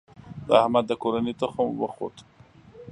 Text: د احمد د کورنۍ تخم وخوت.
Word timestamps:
د 0.47 0.49
احمد 0.61 0.85
د 0.87 0.91
کورنۍ 1.01 1.33
تخم 1.41 1.67
وخوت. 1.81 2.15